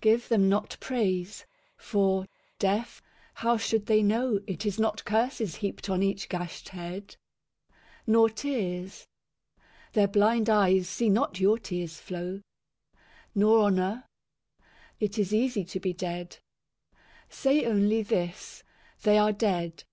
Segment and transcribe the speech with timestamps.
[0.00, 1.46] Give them not praise.
[1.76, 2.26] For,
[2.58, 3.00] deaf,
[3.34, 7.14] how should they know It is not curses heaped on each gashed head?
[8.04, 9.06] Nor tears.
[9.92, 12.42] Their blind eyes see not your tears flow.
[13.36, 14.08] Nor honour.
[14.98, 16.38] It is easy to be dead.
[17.28, 18.64] Say only this,"
[19.04, 19.84] They are dead."